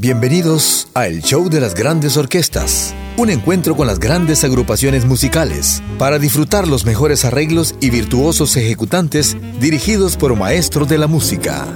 [0.00, 5.82] Bienvenidos a El Show de las Grandes Orquestas, un encuentro con las grandes agrupaciones musicales
[5.98, 11.66] para disfrutar los mejores arreglos y virtuosos ejecutantes dirigidos por maestros de la música.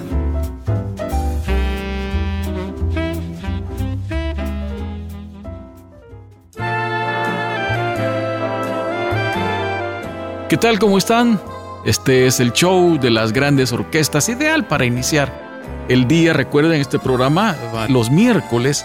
[10.49, 10.79] ¿Qué tal?
[10.79, 11.41] ¿Cómo están?
[11.85, 15.52] Este es el show de las grandes orquestas, ideal para iniciar
[15.89, 17.57] el día, recuerden, este programa
[17.89, 18.85] los miércoles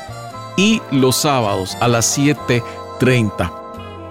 [0.56, 3.52] y los sábados a las 7.30.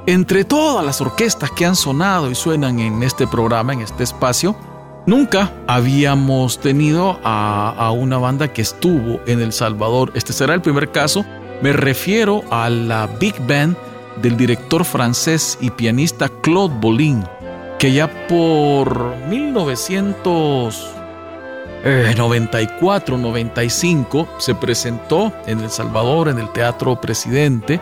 [0.06, 4.56] Entre todas las orquestas que han sonado y suenan en este programa, en este espacio,
[5.04, 10.12] nunca habíamos tenido a, a una banda que estuvo en El Salvador.
[10.14, 11.26] Este será el primer caso.
[11.60, 13.76] Me refiero a la Big Band
[14.22, 17.24] del director francés y pianista Claude Bolin,
[17.78, 20.95] que ya por 1900
[21.86, 27.80] 94, 95 se presentó en El Salvador, en el Teatro Presidente.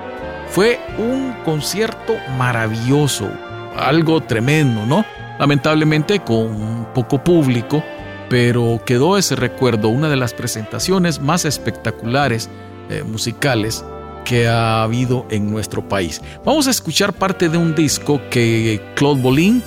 [0.50, 3.30] Fue un concierto maravilloso,
[3.76, 5.04] algo tremendo, ¿no?
[5.38, 7.82] Lamentablemente con poco público,
[8.28, 12.50] pero quedó ese recuerdo, una de las presentaciones más espectaculares
[12.90, 13.84] eh, musicales
[14.26, 16.20] que ha habido en nuestro país.
[16.44, 19.62] Vamos a escuchar parte de un disco que Claude Bolin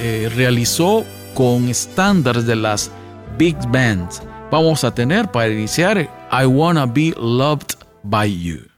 [0.00, 1.04] eh, realizó
[1.34, 2.90] con estándares de las
[3.38, 4.22] big bands.
[4.50, 5.98] Vamos a tener para iniciar
[6.30, 8.72] I Wanna Be Loved by You.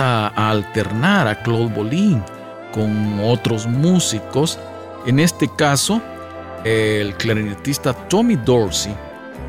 [0.00, 2.22] A, alternar a Claude Bolin
[2.72, 4.58] con otros músicos.
[5.06, 6.00] En este caso,
[6.64, 8.94] el clarinetista Tommy Dorsey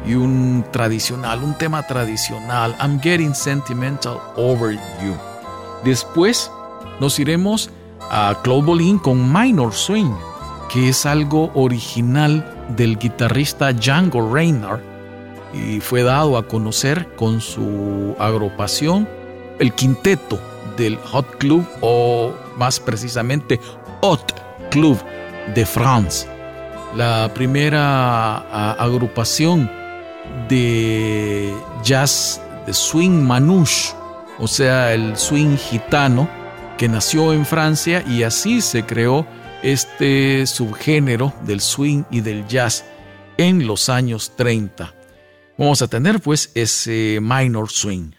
[0.06, 5.16] y un tradicional, un tema tradicional, I'm Getting Sentimental Over You.
[5.84, 6.52] Después,
[7.00, 7.70] nos iremos
[8.10, 10.14] a Claude Bolin con Minor Swing,
[10.72, 12.46] que es algo original
[12.76, 14.92] del guitarrista Django Reinhardt
[15.54, 19.08] y fue dado a conocer con su agrupación,
[19.60, 20.40] el quinteto
[20.78, 23.60] del Hot Club o más precisamente
[24.02, 24.34] Hot
[24.70, 24.98] Club
[25.54, 26.28] de France.
[26.96, 28.38] La primera
[28.74, 29.70] agrupación
[30.50, 31.54] de
[31.84, 33.94] jazz de swing manouche,
[34.40, 36.28] o sea, el swing gitano,
[36.78, 39.26] que nació en Francia y así se creó
[39.64, 42.84] este subgénero del swing y del jazz
[43.38, 44.94] en los años 30.
[45.58, 48.12] Vamos a tener pues ese minor swing.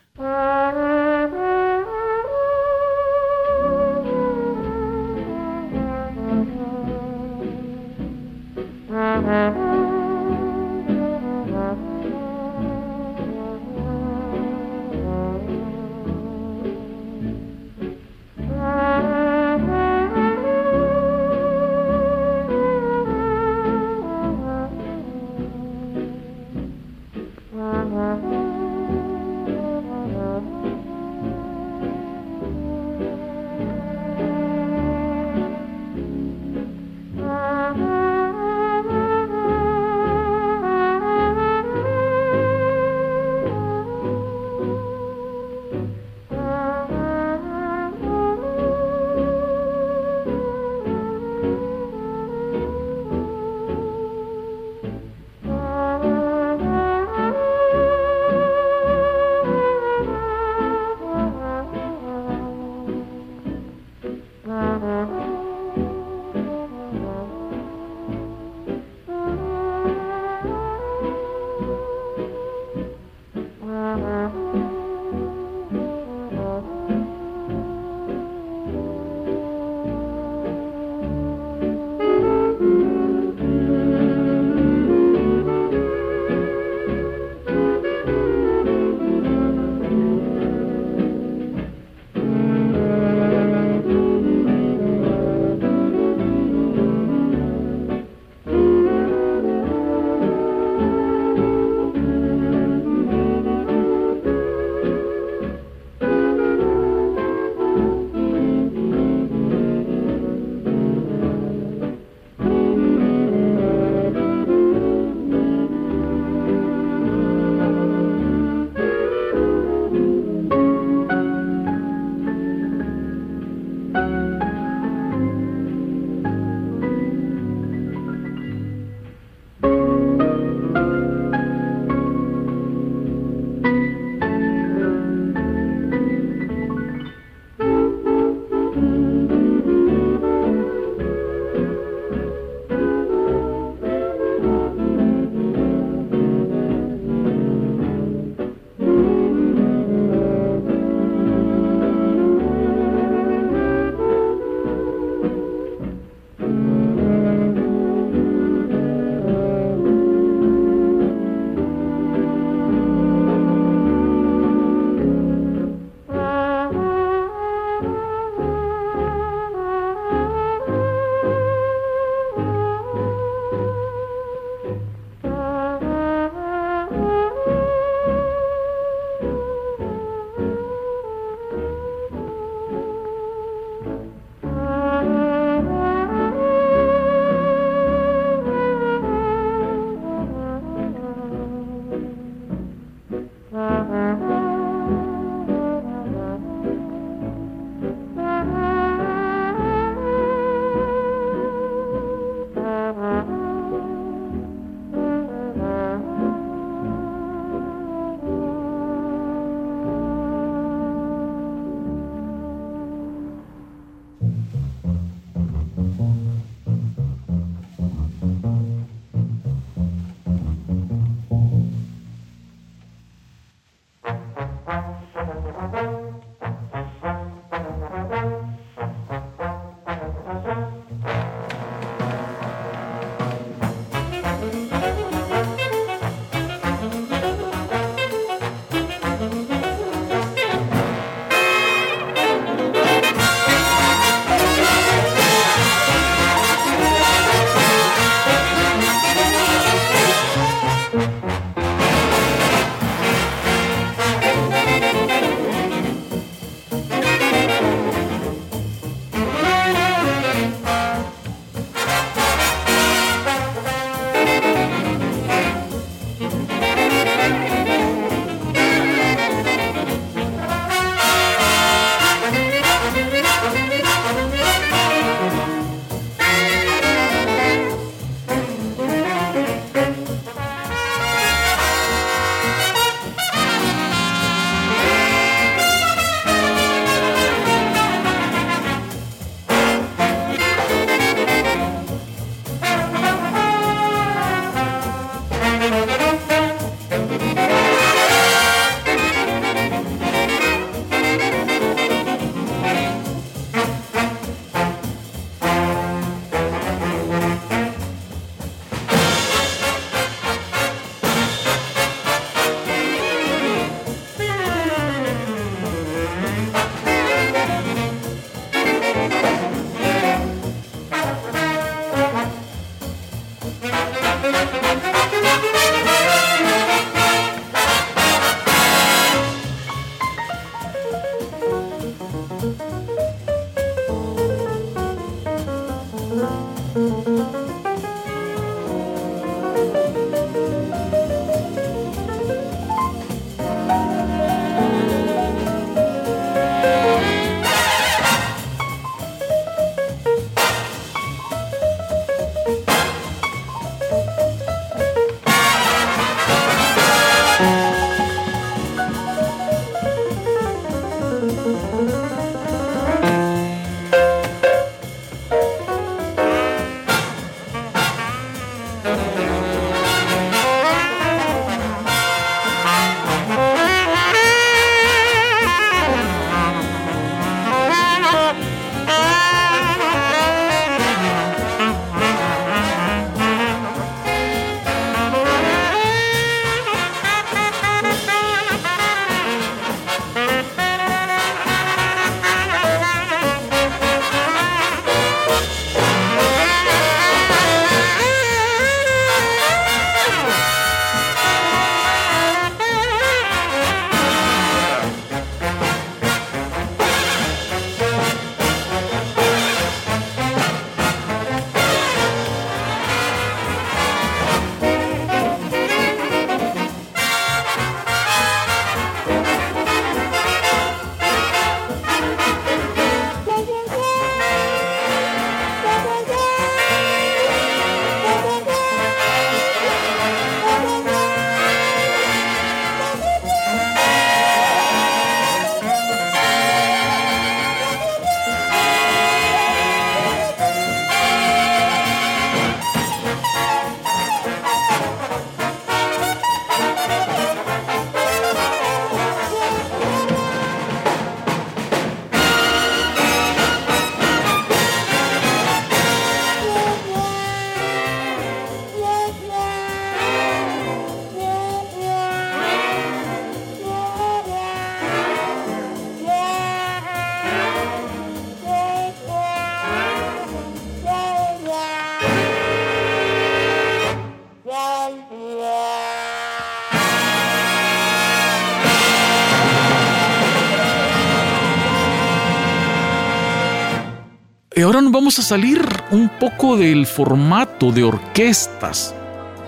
[484.63, 488.95] Ahora nos vamos a salir un poco del formato de orquestas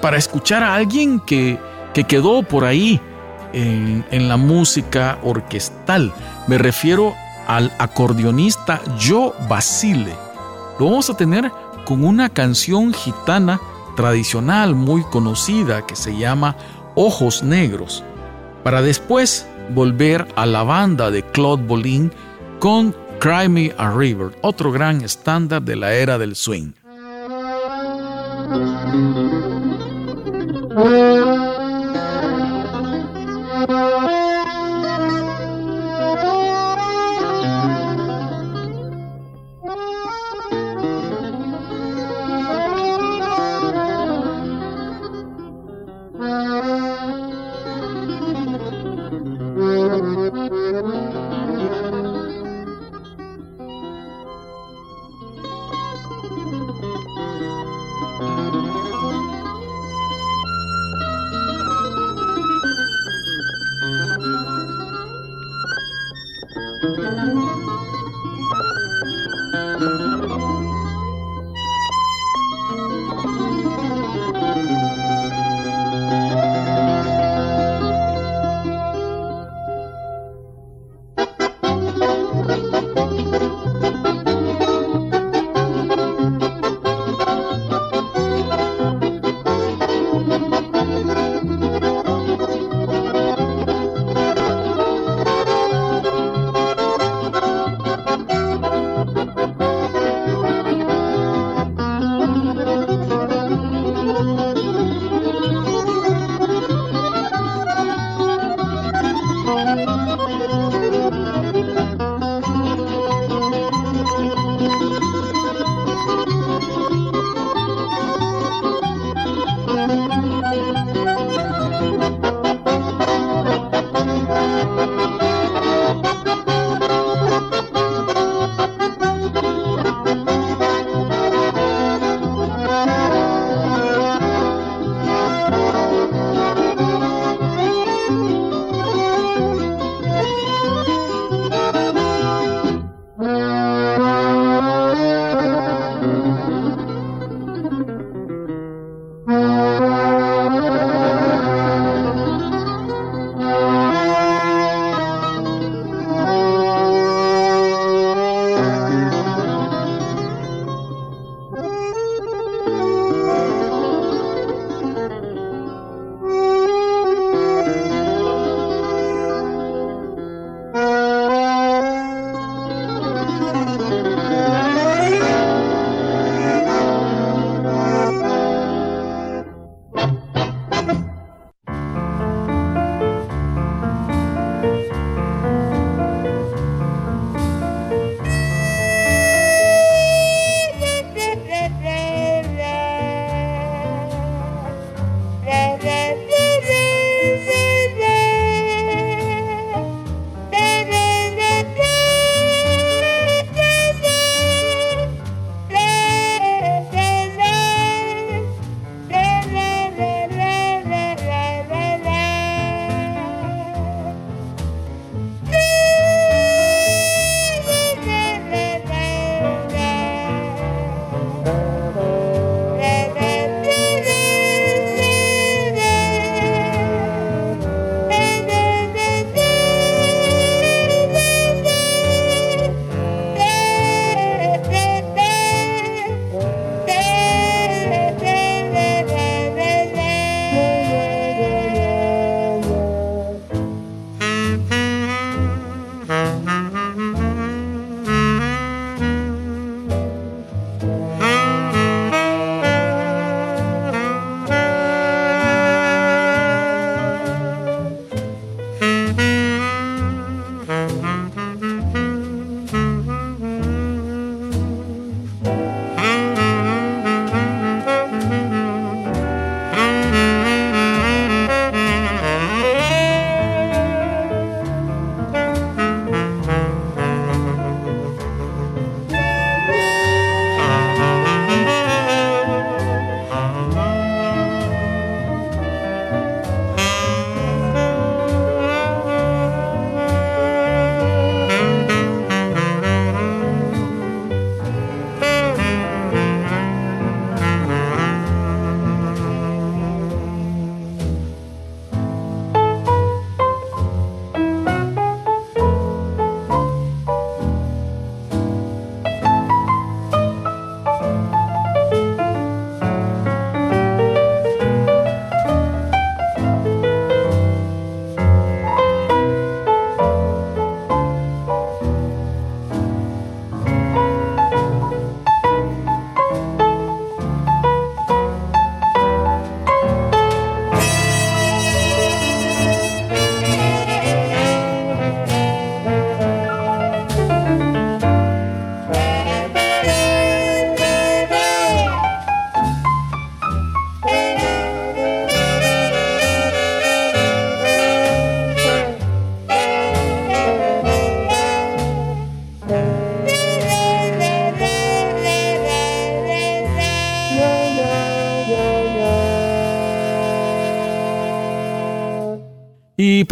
[0.00, 1.58] para escuchar a alguien que,
[1.92, 3.00] que quedó por ahí
[3.52, 6.12] en, en, la música orquestal.
[6.46, 7.14] Me refiero
[7.46, 10.14] al acordeonista Joe Basile.
[10.78, 11.50] Lo vamos a tener
[11.84, 13.60] con una canción gitana
[13.96, 16.56] tradicional muy conocida que se llama
[16.94, 18.02] Ojos Negros,
[18.62, 22.12] para después volver a la banda de Claude Bolin
[22.58, 22.94] con
[23.24, 26.72] Cry Me a River, otro gran estándar de la era del swing.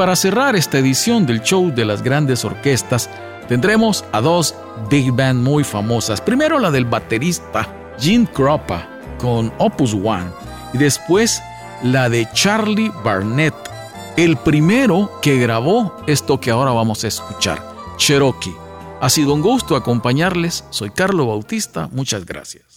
[0.03, 3.09] Para cerrar esta edición del show de las grandes orquestas,
[3.47, 4.53] tendremos a dos
[4.91, 6.21] big band muy famosas.
[6.21, 8.88] Primero la del baterista Gene Croppa
[9.21, 10.27] con Opus One
[10.75, 11.41] y después
[11.85, 13.55] la de Charlie Barnett,
[14.17, 17.62] el primero que grabó esto que ahora vamos a escuchar,
[17.97, 18.57] Cherokee.
[19.01, 22.72] Ha sido un gusto acompañarles, soy Carlo Bautista, muchas gracias.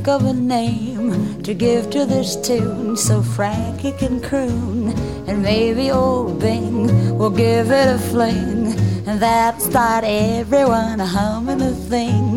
[0.00, 4.88] Think of a name to give to this tune so Frankie can croon.
[5.28, 8.79] And maybe old Bing will give it a fling.
[9.10, 12.36] And that'll start everyone humming a thing.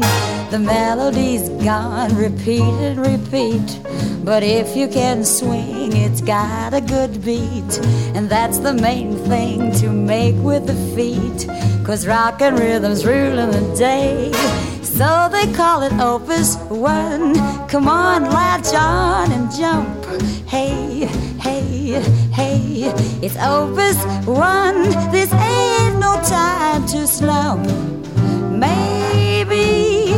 [0.50, 3.80] The melody's gone, repeat and repeat.
[4.26, 7.78] But if you can swing, it's got a good beat.
[8.16, 11.48] And that's the main thing to make with the feet.
[11.86, 14.32] Cause rockin' rhythm's ruling the day.
[14.82, 17.36] So they call it Opus One.
[17.68, 20.04] Come on, latch on and jump.
[20.50, 21.06] Hey,
[21.40, 21.63] hey,
[22.32, 22.60] hey,
[23.22, 24.84] it's Opus One.
[25.12, 27.66] This ain't no time to slump.
[28.52, 30.14] Maybe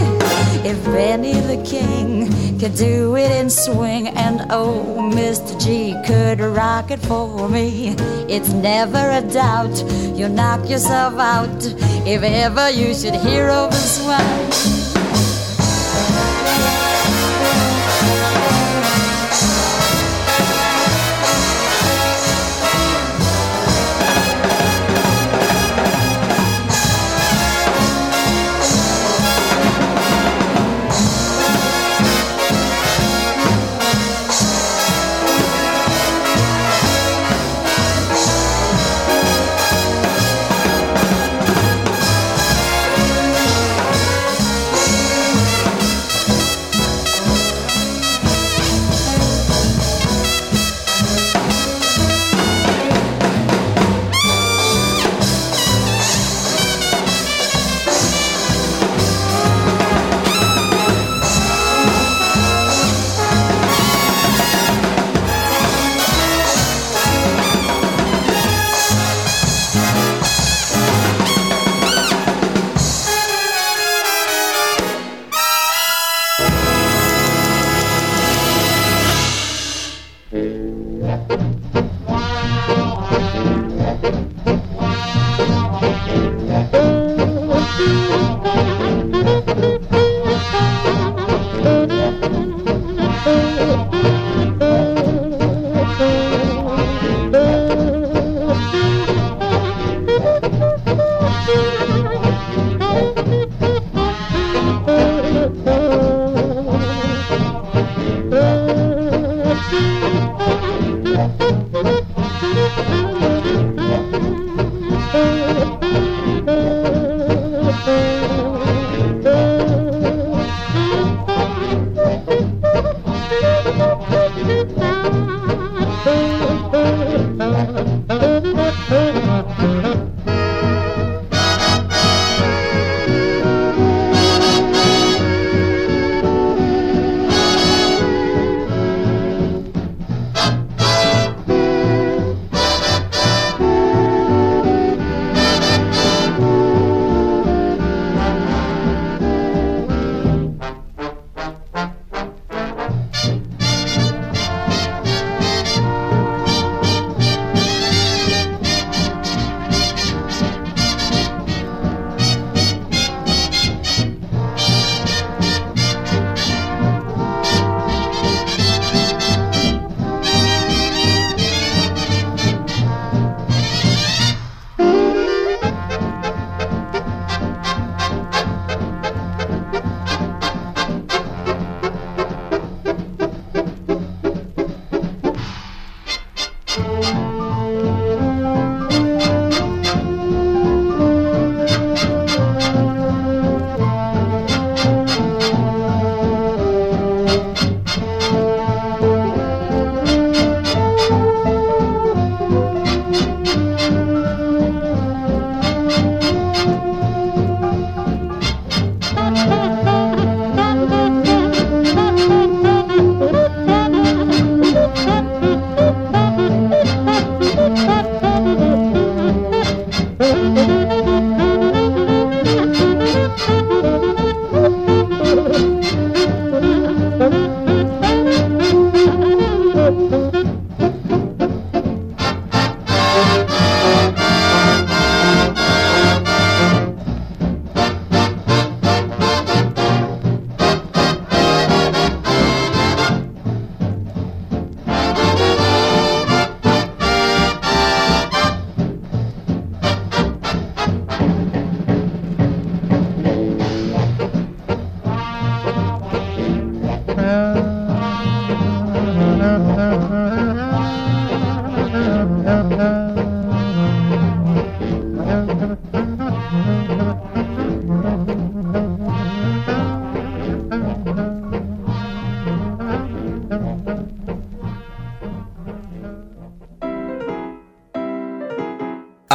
[0.67, 5.53] if Benny the King could do it in swing, and oh, Mr.
[5.63, 7.95] G could rock it for me,
[8.29, 9.75] it's never a doubt
[10.15, 11.65] you'll knock yourself out
[12.07, 14.74] if ever you should hear of a